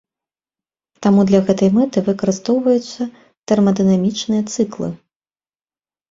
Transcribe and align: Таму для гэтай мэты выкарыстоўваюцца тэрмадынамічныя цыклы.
Таму 1.05 1.25
для 1.31 1.39
гэтай 1.49 1.67
мэты 1.75 1.97
выкарыстоўваюцца 2.07 3.01
тэрмадынамічныя 3.51 4.41
цыклы. 4.55 4.89